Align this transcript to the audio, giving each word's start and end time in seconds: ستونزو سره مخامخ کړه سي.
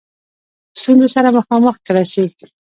ستونزو 0.79 1.07
سره 1.15 1.29
مخامخ 1.37 1.75
کړه 1.87 2.03
سي. 2.13 2.25